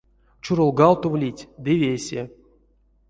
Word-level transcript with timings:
Чуролгавтовлить— 0.43 1.47
ды 1.63 1.71
весе. 1.81 2.21